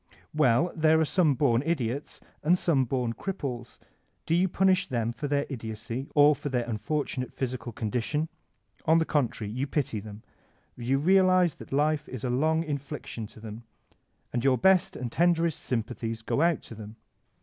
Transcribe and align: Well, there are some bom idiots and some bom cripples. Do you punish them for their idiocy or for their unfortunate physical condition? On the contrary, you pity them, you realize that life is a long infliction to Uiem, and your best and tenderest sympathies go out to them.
Well, 0.33 0.71
there 0.75 0.99
are 0.99 1.05
some 1.05 1.35
bom 1.35 1.61
idiots 1.63 2.19
and 2.41 2.57
some 2.57 2.85
bom 2.85 3.13
cripples. 3.13 3.77
Do 4.25 4.33
you 4.33 4.47
punish 4.49 4.87
them 4.87 5.11
for 5.13 5.27
their 5.27 5.45
idiocy 5.47 6.09
or 6.15 6.35
for 6.35 6.49
their 6.49 6.65
unfortunate 6.67 7.31
physical 7.31 7.71
condition? 7.71 8.27
On 8.85 8.97
the 8.97 9.05
contrary, 9.05 9.51
you 9.53 9.67
pity 9.67 9.99
them, 9.99 10.23
you 10.75 10.97
realize 10.97 11.53
that 11.53 11.71
life 11.71 12.09
is 12.09 12.23
a 12.23 12.31
long 12.31 12.63
infliction 12.63 13.27
to 13.27 13.41
Uiem, 13.41 13.61
and 14.33 14.43
your 14.43 14.57
best 14.57 14.95
and 14.95 15.11
tenderest 15.11 15.59
sympathies 15.59 16.23
go 16.23 16.41
out 16.41 16.63
to 16.63 16.73
them. 16.73 16.95